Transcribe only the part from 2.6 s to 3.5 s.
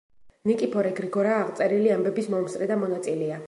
და მონაწილეა.